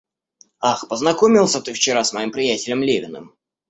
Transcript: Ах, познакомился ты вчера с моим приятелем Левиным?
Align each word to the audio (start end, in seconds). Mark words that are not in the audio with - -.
Ах, 0.61 0.87
познакомился 0.89 1.61
ты 1.61 1.73
вчера 1.73 2.03
с 2.03 2.11
моим 2.11 2.31
приятелем 2.31 2.81
Левиным? 2.81 3.35